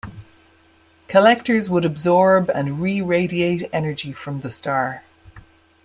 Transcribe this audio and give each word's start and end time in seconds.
Collectors 1.07 1.69
would 1.69 1.85
absorb 1.85 2.49
and 2.49 2.81
reradiate 2.81 3.69
energy 3.71 4.11
from 4.11 4.41
the 4.41 4.49
star. 4.49 5.03